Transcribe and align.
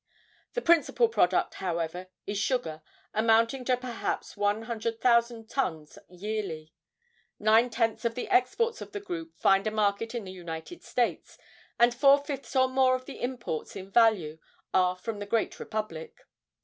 The 0.53 0.63
principal 0.63 1.07
product, 1.09 1.53
however, 1.53 2.07
is 2.25 2.39
sugar, 2.39 2.81
amounting 3.13 3.63
to 3.65 3.77
perhaps 3.77 4.35
one 4.35 4.63
hundred 4.63 4.99
thousand 4.99 5.47
tons 5.47 5.99
yearly. 6.09 6.73
Nine 7.37 7.69
tenths 7.69 8.03
of 8.03 8.15
the 8.15 8.27
exports 8.29 8.81
of 8.81 8.93
the 8.93 8.99
group 8.99 9.37
find 9.37 9.67
a 9.67 9.69
market 9.69 10.15
in 10.15 10.23
the 10.23 10.31
United 10.31 10.81
States, 10.83 11.37
and 11.79 11.93
four 11.93 12.17
fifths 12.17 12.55
or 12.55 12.67
more 12.67 12.95
of 12.95 13.05
the 13.05 13.21
imports 13.21 13.75
in 13.75 13.91
value 13.91 14.39
are 14.73 14.95
from 14.95 15.19
the 15.19 15.27
great 15.27 15.59
Republic. 15.59 16.17